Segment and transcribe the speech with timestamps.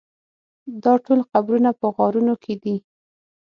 [0.83, 2.75] دا ټول قبرونه په غارونو کې دي.